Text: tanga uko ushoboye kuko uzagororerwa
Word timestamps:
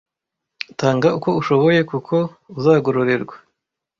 tanga 0.79 1.07
uko 1.17 1.29
ushoboye 1.41 1.79
kuko 1.91 2.15
uzagororerwa 2.57 3.35